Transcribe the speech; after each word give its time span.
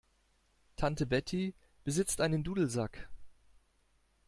Tante 0.77 1.03
Betty 1.05 1.53
besitzt 1.83 2.21
einen 2.21 2.43
Dudelsack. 2.43 3.07